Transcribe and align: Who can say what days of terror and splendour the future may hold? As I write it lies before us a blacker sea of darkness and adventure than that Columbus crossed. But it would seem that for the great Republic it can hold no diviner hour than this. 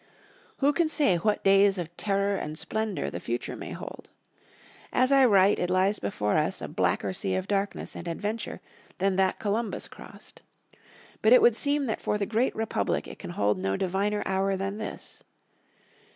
Who 0.57 0.73
can 0.73 0.89
say 0.89 1.17
what 1.17 1.43
days 1.43 1.77
of 1.77 1.95
terror 1.95 2.35
and 2.35 2.57
splendour 2.57 3.11
the 3.11 3.19
future 3.19 3.55
may 3.55 3.69
hold? 3.69 4.09
As 4.91 5.11
I 5.11 5.27
write 5.27 5.59
it 5.59 5.69
lies 5.69 5.99
before 5.99 6.37
us 6.37 6.59
a 6.59 6.67
blacker 6.67 7.13
sea 7.13 7.35
of 7.35 7.47
darkness 7.47 7.95
and 7.95 8.07
adventure 8.07 8.61
than 8.97 9.15
that 9.17 9.37
Columbus 9.37 9.87
crossed. 9.87 10.41
But 11.21 11.33
it 11.33 11.41
would 11.43 11.55
seem 11.55 11.85
that 11.85 12.01
for 12.01 12.17
the 12.17 12.25
great 12.25 12.55
Republic 12.55 13.07
it 13.07 13.19
can 13.19 13.29
hold 13.29 13.59
no 13.59 13.77
diviner 13.77 14.23
hour 14.25 14.55
than 14.55 14.79
this. 14.79 15.23